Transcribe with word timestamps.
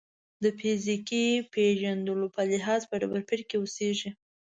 د 0.43 0.45
فیزیکي 0.59 1.25
پېژندلو 1.53 2.27
په 2.35 2.41
لحاظ 2.51 2.81
ډبرپېر 3.01 3.41
کې 3.49 3.55
اوسېږي. 3.61 4.09